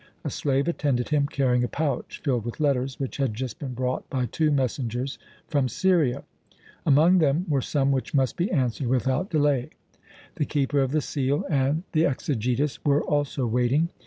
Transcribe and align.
A 0.23 0.31
slave 0.31 0.67
attended 0.67 1.09
him, 1.09 1.27
carrying 1.27 1.63
a 1.63 1.67
pouch 1.67 2.21
filled 2.23 2.43
with 2.43 2.59
letters 2.59 2.99
which 2.99 3.17
had 3.17 3.35
just 3.35 3.59
been 3.59 3.75
brought 3.75 4.09
by 4.09 4.25
two 4.25 4.49
messengers 4.49 5.19
from 5.47 5.69
Syria. 5.69 6.23
Among 6.87 7.19
them 7.19 7.45
were 7.47 7.61
some 7.61 7.91
which 7.91 8.11
must 8.15 8.35
be 8.35 8.49
answered 8.49 8.87
without 8.87 9.29
delay. 9.29 9.69
The 10.37 10.45
Keeper 10.45 10.79
of 10.79 10.91
the 10.91 11.01
Seal 11.01 11.45
and 11.51 11.83
the 11.91 12.05
Exegetus 12.07 12.83
were 12.83 13.03
also 13.03 13.45
waiting. 13.45 13.89